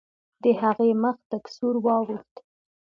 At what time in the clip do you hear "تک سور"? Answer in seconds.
1.29-1.75